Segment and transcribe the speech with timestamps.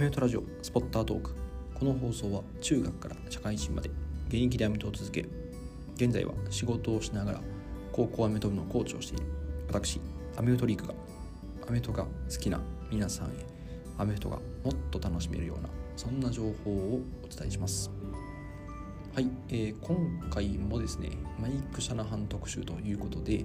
[0.00, 1.34] メフトラジオスポッタートーク。
[1.74, 3.90] この放送は中学から社会人まで
[4.28, 5.26] 現役でアメフトを続け
[5.96, 7.40] 現在は仕事をしながら
[7.92, 9.26] 高校アメフト部のコーチをしている。
[9.68, 10.00] 私
[10.38, 10.94] アメフトリークが
[11.68, 12.10] アメフトが好
[12.40, 13.30] きな皆さんへ
[13.98, 15.68] アメフトがもっと楽しめるような
[15.98, 17.90] そんな情報をお伝えします。
[19.14, 23.44] はい、えー、今回もですねマイク・シャナハン特集ということで、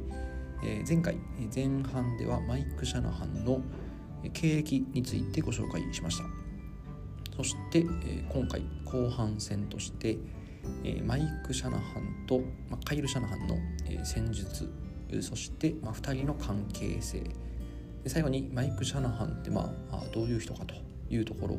[0.63, 1.17] えー、前回
[1.53, 3.61] 前半ではマイク・シャナハンの
[4.31, 6.44] 経歴についてご紹介しました。
[7.35, 10.17] そして、えー、今回後半戦として、
[10.83, 12.39] えー、マイク・シャナハンと、
[12.69, 14.71] まあ、カイル・シャナハンの、えー、戦術
[15.21, 17.21] そして、まあ、2人の関係性
[18.03, 20.75] で最後にマイク・シャナハンって、まあ、どういう人かと
[21.09, 21.55] いうところ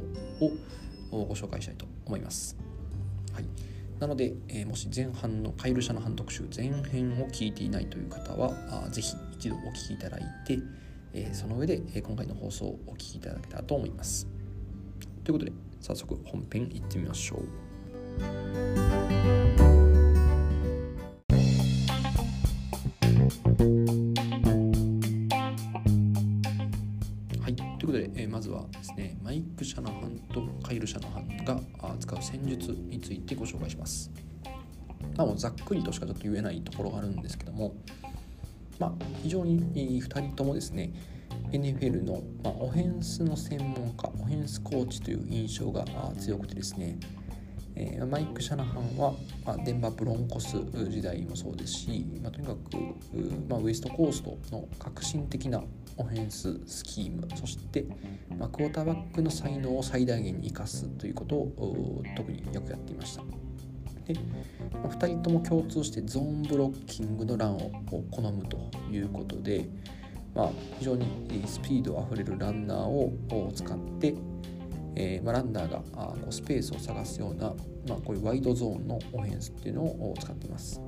[1.14, 2.56] をご紹介したいと思います。
[3.32, 3.44] はい
[3.98, 8.52] なので、えー、もし前半のカイル・シャナハン特集前編を聞いていないという方は
[8.84, 10.58] あぜひ一度お聞きいただいて、
[11.14, 14.26] えー、その上で、えー、今回の放送をお聞きいただけたらと思います。
[15.24, 15.52] ということで
[15.86, 17.42] 早速本編いってみましょう。
[27.40, 31.60] はい、ということで、えー、まずはですねマイク・シャナハンとカイル・シャナハンが
[32.00, 34.10] 使う戦術についてご紹介します。
[35.16, 37.76] まあ、もうざっくりとしかちょっと言えないところがあるんですけども、
[38.80, 39.62] まあ、非常に
[40.02, 40.92] 2人ともですね
[41.52, 45.84] NFL の、まあ、オフェンスの専門家オフェンスコーチという印象が
[46.18, 46.98] 強くてですね、
[47.74, 49.12] えー、マイク・シャナハンは、
[49.44, 50.56] まあ、デンバー・ブロンコス
[50.88, 52.76] 時代もそうですし、まあ、とにかく、
[53.48, 55.62] まあ、ウエストコーストの革新的な
[55.98, 57.86] オフェンススキームそして、
[58.38, 63.22] まあ、クォーターバックの才能を最大限に生かすということを特によくやっていました。
[64.06, 64.14] で、
[64.84, 67.72] 2人とも共通してゾーンブロッキングのランを
[68.10, 68.58] 好むと
[68.90, 69.66] いうことで、
[70.36, 71.06] まあ、非常に
[71.46, 74.14] スピードあふれるランナーを使って、
[74.94, 77.54] えーまあ、ランナーがあこうスペースを探すような、
[77.88, 80.80] まあ、こういうワイドゾーンのオフェンスっていうのを使っています。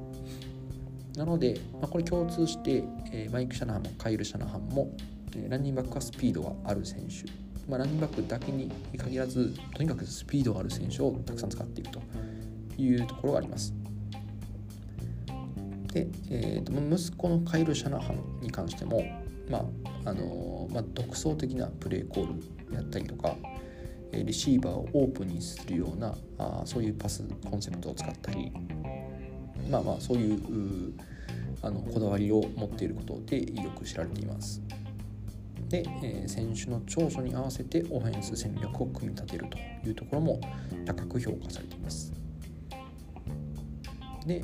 [1.17, 4.93] なので、まあ、これ共通して、えー、マイク・シャナハンもカイル・シャナハンも、
[5.35, 7.25] えー、ランニングバックはスピードがある選手、
[7.69, 12.01] まあ、ランニングバックだけに限らずとにかくスピードがある選手をたくさん使っていくと
[12.77, 13.75] いうところがあります。
[15.93, 19.03] で、えーと、息子のカイル・シャナハンに関しても、
[19.51, 22.27] まああのまあ、独創的なプレーコー
[22.71, 23.37] ルやったりとか
[24.13, 28.53] レシーバーをオープンにするようなあそういうパスコンセプトを使ったり
[29.71, 30.95] まあまあそういう
[31.63, 34.63] あのこだわりを持っていることでよく知られています。
[35.69, 40.41] で、えー、選手の長所に合わせてオフェンス戦略を組み立てるというところも
[40.87, 42.13] 高く評価されています。
[44.25, 44.43] で、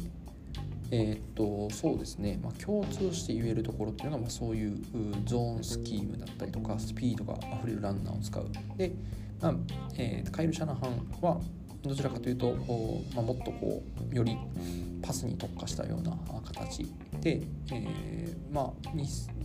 [0.96, 4.80] えー、っとそうですね、まあ、共通して言えるところっていうのが、まあ、そういう
[5.24, 8.46] ゾーンスキームだったりとかスピードがあふれるランナーを使う。
[8.76, 8.92] で、
[9.40, 9.54] まあ
[9.96, 11.40] えー、カイル・シャナハンは
[11.82, 12.54] どちらかというと、
[13.14, 14.38] まあ、もっとこうより
[15.02, 16.84] パスに特化したような形。
[17.20, 18.88] で、えー、まあ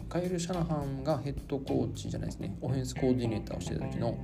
[0.08, 2.56] カエル・シャナハンがヘッドコーチじゃないですね。
[2.62, 4.18] オフェンスコーディネーターをしてた時の、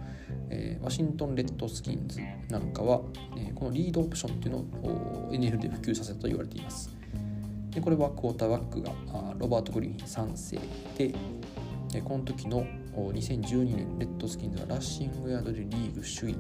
[0.49, 2.19] えー、ワシントン・レッドスキンズ
[2.49, 3.01] なんかは、
[3.35, 6.94] えー、このリードオプションっていうのを NFL で普及させたと言われています。
[7.75, 8.91] でこれはクォーターバックが
[9.37, 10.57] ロバート・グリフィン3世
[10.97, 12.65] でこの時の
[12.95, 16.37] 2012年レッドスキンズはラッシングヤードでリーグ首位、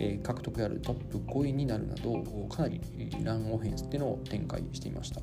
[0.00, 2.80] えー、獲得であるトップ5位になるなどかなり
[3.22, 5.20] ランオフェンスっていうのを展開していました。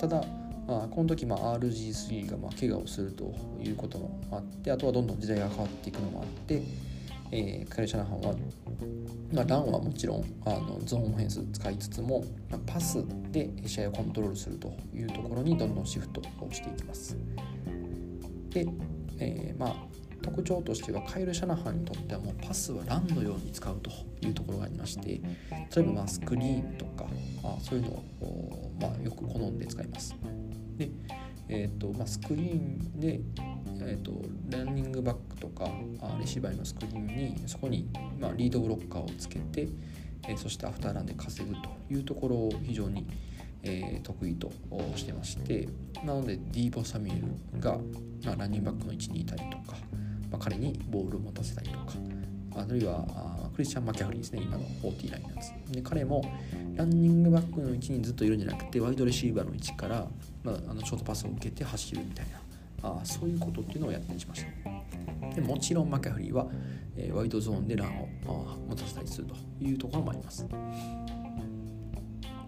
[0.00, 0.24] ただ、
[0.66, 3.32] まあ、この時まあ RG3 がまあ怪我をすると
[3.62, 6.62] いうこともあってあとはどんどん時代が変わっていくのもあって
[7.30, 8.34] えー、カレ・シャナハンは、
[9.32, 17.16] まあ、ランはもちろんあのゾーンオフェンス使いつつも、まあ、パスで試合をコントロールするというところにどんどんシフトをしていきます。
[18.50, 18.66] で、
[19.18, 23.90] えー、まあ特徴としてはカイル・シャナハンにとってはもうパスはランのように使うと
[24.26, 25.20] いうところがありまして例
[25.76, 27.06] えばまスクリーンとか
[27.44, 30.16] あそういうのを、まあ、よく好んで使います。
[30.76, 30.90] で、
[31.48, 33.20] えーとまあ、スクリーンで
[33.86, 34.12] えーと、
[34.50, 37.88] ランニングバックとかあレシーバーのスクリーンにそこに、
[38.18, 39.68] まあ、リードブロッカーをつけて、
[40.28, 43.06] えー、そしてアフターランで稼ぐというところを非常に、
[43.62, 44.50] えー、得意と
[44.96, 45.68] してまして
[46.04, 47.20] なのでディーボ・サミュエ
[47.54, 47.78] ルが、
[48.24, 49.76] まあ、ランニングバックの位置にいたりとか、
[50.32, 51.92] まあ、彼にボールを持たせたりとか
[52.58, 53.04] あるいは
[53.54, 56.24] クリスチャン・マキャフリーですね今の49ラインなんですで彼も
[56.74, 60.06] ランニングバックの位置にずっといるんじゃなくてワイドレシーバーの位置から、
[60.42, 62.40] まあ、あのショートパスを受けて走るみたいな
[62.86, 66.46] あそういうことっていうのをやったりしましたでもちろんマキャフリーは、
[66.96, 68.08] えー、ワイドゾーンでランを
[68.68, 70.46] 持たせたりするというところもあります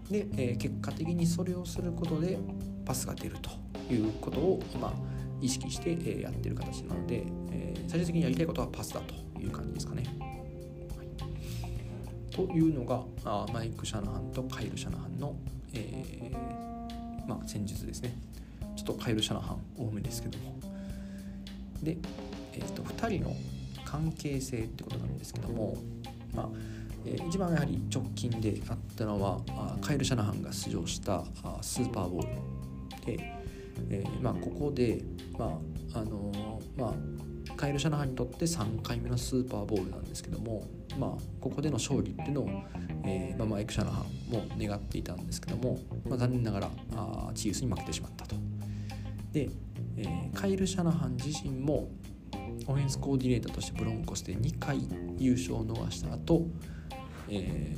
[0.09, 2.37] で、えー、結果的にそれをすることで
[2.85, 3.51] パスが出ると
[3.93, 4.93] いうことを、ま、
[5.41, 10.03] 意識して、えー、やってる形なので、えー、最終的にやりたいことはパスだという感じですかね。
[10.97, 15.35] はい、というのがあマイク・シャナハンとカイル・シャナハンの、
[15.73, 18.15] えー、まあ、戦術ですね。
[18.93, 20.55] とカイル・シャナハン多めですけども。
[21.83, 21.97] で、
[22.53, 23.35] えーと、と2人の
[23.85, 25.77] 関係性ってことなんですけども、
[26.35, 26.49] まあ
[27.05, 32.27] えー、一番やはり直近であったのはあカイル・シャナハンが出場したあスーパーボール
[33.05, 33.33] で、
[33.89, 35.01] えー、まあ、ここで、
[35.37, 35.59] ま
[35.93, 36.93] ああのー、まあ、
[37.55, 40.67] カイル・シャナハンにとって3回目のスーパーボールなんですけども、
[40.99, 42.49] まあ、ここでの勝利っていうのを、
[43.05, 48.35] えまあ、マイク・シャナハンも願っていたんですけども、まあ、残念ながらあチーフスに負けてしまったと。
[49.31, 49.49] で、
[49.97, 51.89] えカイル・シャナハン自身も
[52.67, 54.79] オフェンスコーディネーターとしてブロンコスで2回
[55.17, 56.45] 優勝を逃した後、
[57.27, 57.75] え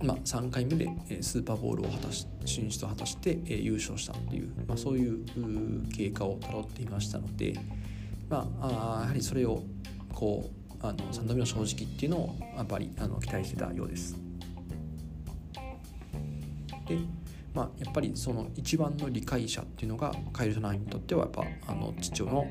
[0.00, 0.88] ー、まあ、3回目で
[1.22, 5.24] スーパーボールを果たし進出を果たして優勝したという、まあ、そういう
[5.90, 7.54] 経過をたどっていましたので、
[8.28, 9.62] まあ、あやはりそれを
[10.12, 10.50] こ
[10.82, 14.16] うあの3度目の正直っていうのをやっぱりあの期待してたようです。
[16.86, 16.98] で
[17.56, 22.46] まあ、やっぱりその一番の理解者っていうのがカイル・シャナハンにとってはやっぱあの父親の、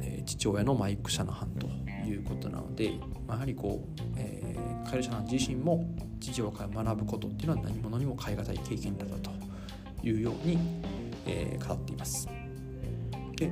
[0.00, 1.66] えー、父親のマイク・シャナハンと
[2.08, 2.92] いうことなので、
[3.26, 5.86] まあ、やはりこう、えー、カイル・シャナハン自身も
[6.20, 9.30] 父親から学ぶことっていうのは何者にも代え難い経験だったと
[10.02, 10.58] いうように、
[11.26, 12.26] えー、語っています。
[13.36, 13.50] で、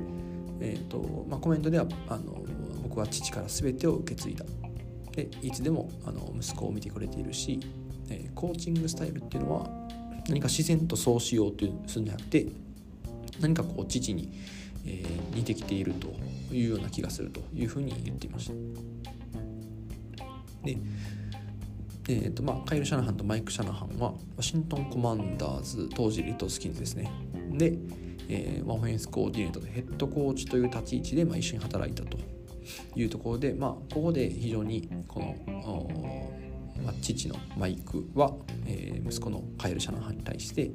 [0.59, 2.43] えーとまあ、コメントではあの
[2.81, 4.43] 僕は父から全てを受け継いだ
[5.11, 7.59] でいつでもあの息子を見てくれているし、
[8.09, 9.84] えー、コーチングスタイルっていうのは
[10.27, 12.47] 何か自然とそうしようとするんじゃなくて
[13.39, 14.31] 何かこう父に、
[14.85, 16.07] えー、似てきていると
[16.53, 18.53] いうような気がするというふうに言っていました。
[20.63, 20.77] で
[22.07, 27.11] えーとまあ、カイル・シャナハンとマイク・シャナハンはワシントン・コマンダーズ当時レッドスキンズですね
[27.53, 27.73] で、
[28.29, 32.19] えー、オフェンスコーディネートでヘッドコーチという立ち位置で、まあ、一緒に働いたと
[32.95, 36.31] いうところで、まあ、ここで非常にこの
[36.85, 38.33] まあ、父のマイクは、
[38.65, 40.71] えー、息子のカエル・シャナハンに対して、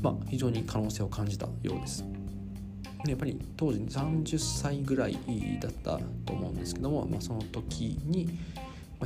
[0.00, 2.04] まあ、非常に可能性を感じたようです。
[3.04, 5.18] でやっぱり当時30歳ぐらい
[5.60, 8.38] だったと思うんですけども、まあ、その時に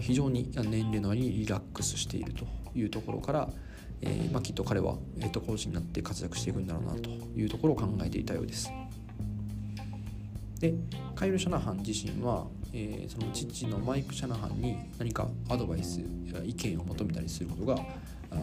[0.00, 2.44] 非常に年齢の割にリラックスしていると
[2.75, 3.49] いうところから、
[4.02, 8.70] えーまあ、きっと彼はヘッドコーチになって活躍していくんだろうなというところを考えていたようです。
[10.64, 10.72] で
[11.14, 16.00] カイル・シャナハン自身は、えー、その父のマイク・シャナハンに何かアドバイス
[16.32, 17.78] や意見を求めたりすることが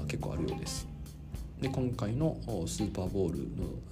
[0.08, 0.88] 結構あるようです。
[1.60, 2.38] で今回の
[2.68, 3.40] スーパーボール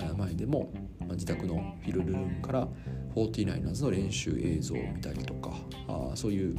[0.07, 0.71] の前でも、
[1.11, 2.67] 自宅のフィルルームから
[3.15, 5.51] 49ers の練習映像を見たりとか
[5.87, 6.57] あそういう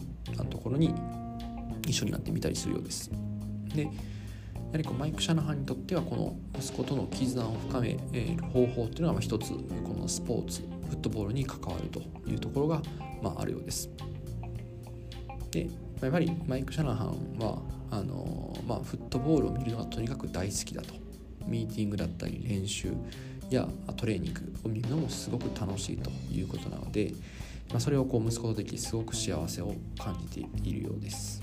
[0.51, 0.93] ところに
[1.87, 3.13] 一緒になってみたりするようです。
[3.77, 3.89] でや
[4.73, 12.83] はりこうマイク・シャナハンにとってはこの息子との絆を深める方法っていうのは一つこのスポーツフットボールに関わるというところが、
[13.23, 13.89] まあ、あるようです。
[15.51, 15.69] で
[16.03, 17.59] やっぱりマイク・シャナハンは
[17.93, 20.95] あのまあ、フットボールを見るのがとにかく大好きだと
[21.45, 22.93] ミーティングだったり練習
[23.51, 27.13] やトレーニングを見るのもすごく楽しいということなので、
[27.71, 31.43] まあ、それをこう息子とできすごく幸せを感じているようです。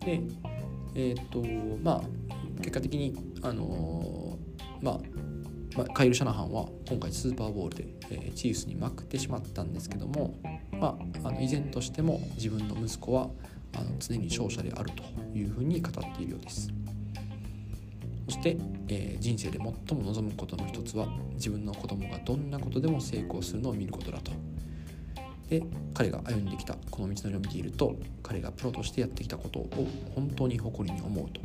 [0.00, 0.22] で
[0.94, 1.42] えっ、と
[1.82, 2.02] まあ
[2.58, 4.38] 結果的にあの
[4.80, 5.00] まあ
[5.76, 10.34] まあ、カイル・シャナハンは今回スーパーボールで、えー、チーフスに負けてしまったんですけども、
[10.72, 13.28] まあ、あの依然としても自分の息子は
[13.74, 15.02] あの常に勝者であると
[15.36, 16.70] いうふうに語っているようです。
[18.26, 18.56] そして、
[18.88, 24.32] えー、人生で最も望むことの一つは自分の子供がどんなことでも成功するのを見ることだと。
[25.48, 25.62] で
[25.94, 29.68] 彼が歩んできたこの道のりを見ていると彼がプロとしてやってきたことを
[30.14, 31.40] 本当に誇りに思うと。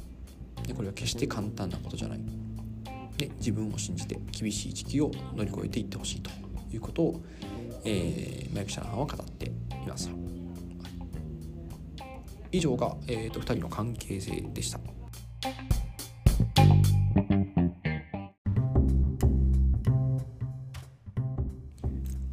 [0.64, 2.20] でこれは決して簡単なことじゃない。
[3.22, 6.32] で自分を信じて厳しい時期を乗り越えていってほしいと
[6.72, 7.22] いうことを、
[7.86, 9.52] えー、マイク・シャナハンは語ってい
[9.88, 10.10] ます。
[12.52, 14.80] 以上が、えーと、2人の関係性でした。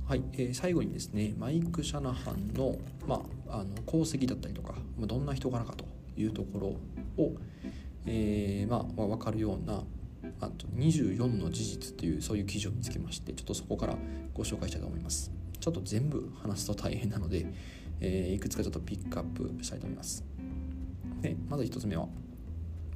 [0.07, 5.85] はい、えー、最後にですねマイク・シャナハンの,、まあ、あの功績だったりとか、まあ、どんな人柄かと
[6.16, 7.35] いうところを、
[8.07, 9.83] えーまあ、分かるような
[10.40, 13.97] あと24の事実というそういう記事を見つけましてちょっとそこから
[14.35, 15.33] ご紹介したいと思います。
[15.59, 17.47] ちょっと全部話すと大変なので、
[18.00, 20.25] えー、いくつかちょっとピックアップしたいと思います。
[21.21, 22.09] でまず1つ目は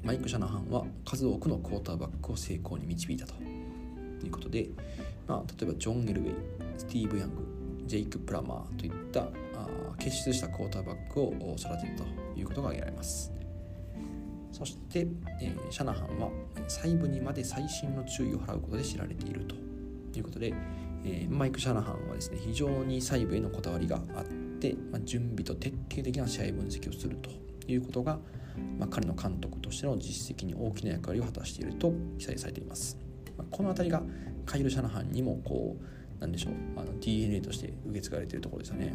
[0.05, 3.35] マイク・シャナハンは数多くのクォーターバックを成功に導いたと
[4.25, 4.69] いうことで、
[5.27, 6.35] まあ、例えばジョン・エルウェイ
[6.77, 7.43] スティーブ・ヤング
[7.87, 9.23] ジェイク・プラマーといった
[9.55, 12.05] あ結出したクォーターバックを育てると
[12.39, 13.33] いうことが挙げられます。
[14.51, 15.07] そして、
[15.41, 16.31] えー、シャナハンは
[16.69, 19.55] 細部にまで細心の注意を払うことで知られていると
[20.19, 20.55] いうことで、
[21.05, 24.25] えー、マイク・シャナハンはですね非常に細部へのこだわりがあっ
[24.61, 27.31] て、まあ、準備と徹底的な試合分析をすると
[27.71, 28.19] いうことが、
[28.79, 32.97] まあ、彼の監督としての実績に大きな役割を果たしていると記載されています、
[33.37, 34.03] まあ、この辺りが
[34.47, 38.95] カイル・シャナハンにもこうなんでしょうあの DNA として受け継がれているところですよね。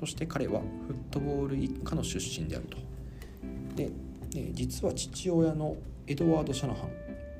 [0.00, 2.78] そして彼はフットボール一家の出身であると。
[3.74, 3.90] で、
[4.34, 5.76] え実は父親の
[6.08, 6.90] エドワード・シャナハン。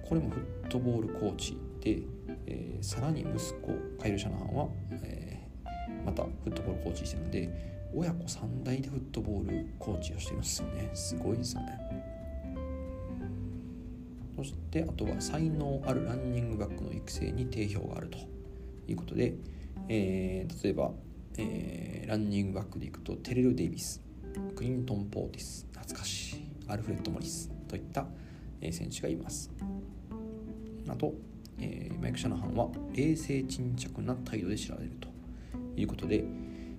[0.06, 2.02] これもフットボールコーチで
[2.50, 4.68] えー、さらに息子カイル・シャナハンは、
[5.02, 10.90] えー、またフットボールコーチしてるので親子3代でフットボールコーチをしてるんですよね。
[10.92, 11.78] すごいですよね。
[14.36, 18.18] そしてあとは才能あるランニングバックの育成に定評があると。
[18.86, 19.34] いうことで、
[19.88, 20.90] えー、例えば、
[21.36, 24.00] えー、ランニングバックでいくとテレル・デイビス
[24.56, 26.48] クリントン・ポーティス懐かしい。
[26.68, 28.06] アルフレッド・モリスといった、
[28.72, 29.50] 選手がいます
[30.88, 31.14] あと
[31.60, 35.08] えー、マイク・シャナハンは冷静沈着な態度で知られると
[35.76, 36.24] いうことで、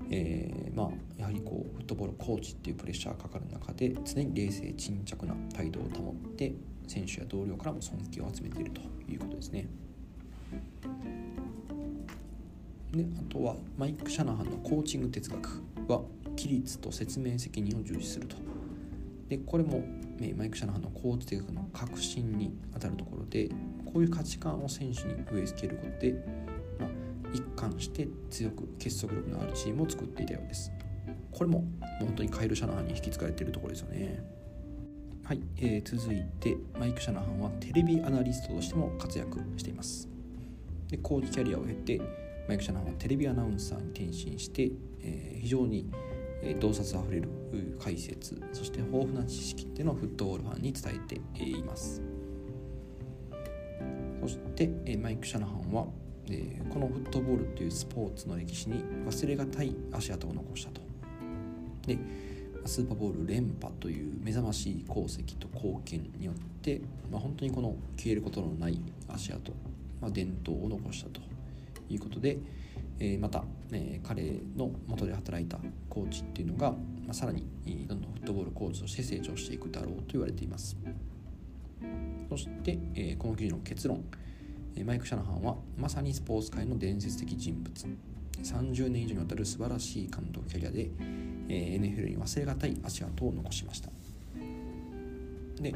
[0.10, 6.54] えー、まあ、やはりこうフットボールコーチっていうプレッシャーがかかる中で常に冷静沈着な態度を保って
[6.88, 8.82] 選手や同僚からも尊敬を集めていると
[9.12, 9.68] いうことですね。
[12.92, 18.36] であとはマイク・シャナハンのコーチング哲学は規律と説明責任を重視すると
[19.30, 19.84] でこれも
[20.36, 23.48] マイク・シャナハンのコーチ哲学の核心にあたるところで
[23.86, 26.14] こういう価値観を選手に植え付けることで、
[26.80, 26.90] まあ、
[27.32, 30.72] 一貫して強く結束力のあるチームを作っていたようです。
[31.32, 31.64] これも
[32.00, 34.24] 本当にカイル・シャナハンに引き継がれているところですよね。
[35.24, 40.10] はい、えー、続いてマイク・シャナハンはテレビアナリストとしても活躍しています。
[40.88, 42.02] でコーチキャリアを経て
[42.48, 44.72] マイク・シャナハンはテレビアナウンサーに転身して、
[45.02, 45.88] えー、非常に
[46.60, 47.30] 洞察あふれる
[47.80, 52.02] 解説そして豊富な知識っていうのをフットボールファンに伝えています
[54.22, 55.86] そして、マイク・シャナハンは、
[56.70, 60.82] このフットボールというスポーツの歴史に忘れがたい足跡を残したと。
[61.88, 61.98] で
[62.66, 69.54] スーパーボール連覇という目覚ましい功績と貢献によって、まあ、本当にこの消えることのない足跡、
[70.02, 71.22] まあ、伝統を残したと
[71.90, 72.38] いうことで、
[73.00, 75.58] え、また、え、彼の元で働いた
[75.90, 76.74] コーチっていうのが、
[77.08, 77.44] ま、さらに
[77.88, 80.76] どんどんフットボールコーチとして成長していくだろうと言われています。
[82.30, 84.04] そして、え、この記事の結論、
[84.86, 87.88] マイク・シャナハンはまさにスポーツ界の伝説的人物。
[88.44, 90.90] 30年以上にわたる素晴らしい監督キャリアで、
[91.50, 93.90] え、NFL に忘れがたい足跡を残しました。
[95.62, 95.74] で、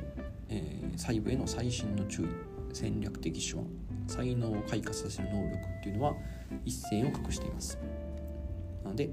[0.50, 2.53] え、細部への細心の注意。
[2.74, 3.66] 戦略的手腕
[4.08, 6.16] 才能を開花させる能力っていうのは
[6.66, 7.80] 一線を画しています。
[8.84, 9.10] なので、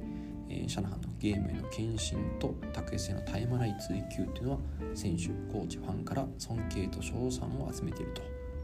[0.49, 1.99] えー、シャナハンのゲームへの献身
[2.41, 4.59] と卓越への絶え間ない追求っていうのは
[4.95, 8.15] 選手コーチファンから尊敬と称賛を集めている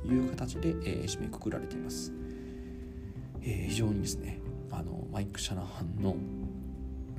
[0.04, 2.12] という形で、えー、締めくくられています、
[3.42, 6.16] えー、非常にですねあのマイク・シャナハンの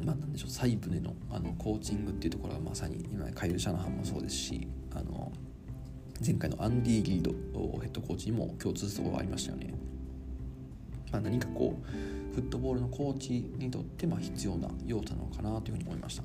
[0.06, 5.32] まあ、なんでしょう細部でのあのコーチングっていうところはまさに今カイル・シャナハンもそうですしあの
[6.26, 7.32] 前回のアンディ・ギード
[7.80, 9.74] ヘッドコーチにも共通するところがありましたよね、
[11.12, 16.24] まあ、何かこうフットボールのコーチにとってまあ必要な要素なのかなというふうに思いました。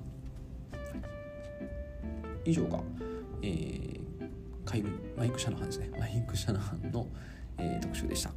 [2.44, 2.80] 以上が、
[3.42, 4.00] えー、
[4.64, 5.90] カイルマイク・シャナハンですね。
[5.98, 7.06] マイク・シャナハンの、
[7.58, 8.30] えー、特集でした。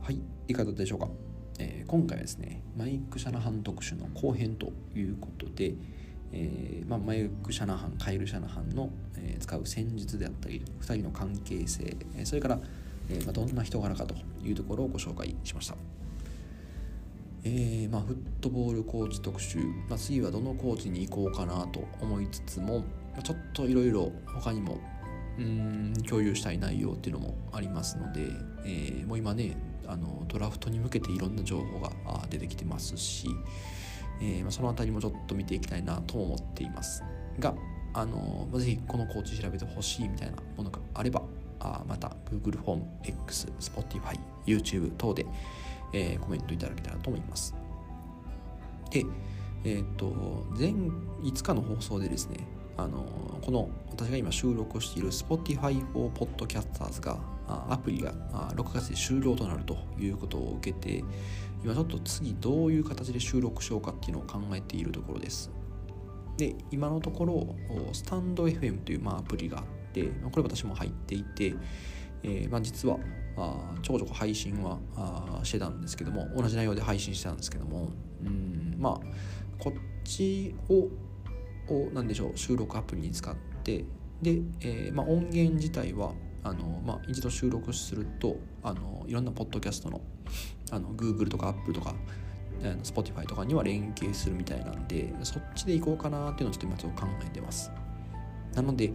[0.00, 1.08] はいいかがだったでしょうか、
[1.88, 5.72] 今回はですねマイク・シャナハン特集の後編ということで、
[6.32, 12.60] えーまあ、マイク・シャナハンカイル・シャナハンの、えー、使う戦術であったり2人の関係性それから
[13.10, 14.14] え、まあ、どんな人柄かと
[14.44, 15.76] いうところをご紹介しました。
[17.44, 22.84] えー、まあ、フットボールコーチ特集、まあ、次はどのコーチに行こうかなと思いつつも、
[23.16, 24.78] ま、ちょっといろいろ他にも
[25.38, 28.22] うん共有したい内容っていうのもありますので、
[28.64, 31.90] えー、もう今ねあのドラフトに向けていろんな情報が
[32.28, 33.28] 出てきてますし、
[34.20, 37.02] えー、その辺りもちょっと見ていきたいなと思っています
[37.38, 37.54] が
[37.94, 41.22] あの、まあ、ぜひこのコーチ調べてほしいみたいなものがあれば
[41.60, 45.26] あまた Google フォーム X、Spotify、YouTube 等で、
[45.92, 47.54] えー、コメントいただけたらと思います。
[48.90, 49.04] で、
[49.64, 52.38] えっ、と、前5日の放送でですね、
[52.78, 53.04] あの
[53.42, 57.18] この私が今収録をしている Spotify for Podcasters が
[57.48, 58.12] アプリが
[58.54, 61.04] 6月で終了となるということを受けて
[61.64, 65.50] 今ちょっと次どういう形で収録しようかっていうのを考えているところです。
[66.36, 67.56] で今のところ
[67.92, 71.54] スタンド FM というまあアプリがあってこれ私も入っていて、
[72.22, 72.98] えー、まあ、実は
[73.36, 77.90] あちょこちょこ配信はあしてたんですけども同じ内容で配信してたんですけども
[78.24, 79.00] うんまあ
[79.58, 79.72] こっ
[80.04, 80.88] ちを
[81.74, 83.84] を何でしょう収録アプリに使って
[84.22, 90.00] で、えー、まあ、音源自体はあの、まあ、一度収録するとあのいろんなポッドキャストの
[90.70, 91.94] あの Google とか Apple とか
[92.82, 97.70] Spotify とかには連携するみたいなんでそっちで行こうかなっていうのをちょっと今ちょっと考えてます。
[98.54, 98.90] なので、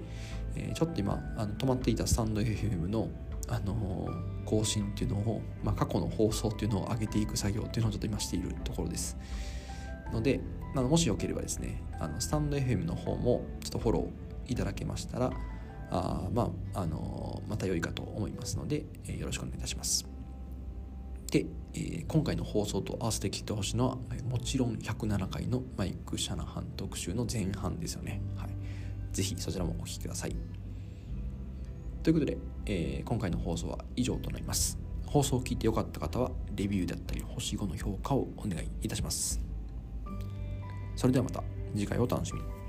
[0.56, 3.10] えー、ちょっと今あの止まっていたスタンド FM の
[3.50, 9.18] あのー、更新っていうのを、まあ、過去の放送っていうのを上げていく作業っていうのをちょっと今しているところです。
[10.14, 10.40] ので、
[10.74, 15.32] まあ、もしよければですねあのスタンド FM の方もちょっとフォローいただけましたら
[15.92, 20.08] あまああのー、また良いかと思いますので、えー、よろしくお願いいたします
[21.34, 23.98] で、えー、今回の放送と合わせて聞いてほしいのは
[24.30, 28.22] もちろん107回のマイク・シャナハン特集の前半ですよね。
[28.36, 28.50] はい、
[29.12, 30.36] ぜひそちらもお聴きください。
[32.04, 34.78] ということで、え、今回の放送は以上となります。
[35.08, 39.43] 放送を聞いてよかった方はレビューだったり星5の評価をお願いいたします。
[40.96, 42.63] それではまた次回お楽しみに。